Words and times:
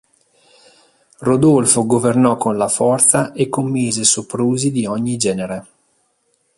Rodolfo 1.19 1.85
governò 1.85 2.35
con 2.35 2.57
la 2.57 2.67
forza 2.69 3.33
e 3.33 3.49
commise 3.49 4.03
soprusi 4.03 4.71
di 4.71 4.87
ogni 4.87 5.15
genere. 5.15 5.67